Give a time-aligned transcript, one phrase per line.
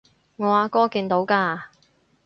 [0.37, 1.65] 我阿哥見到㗎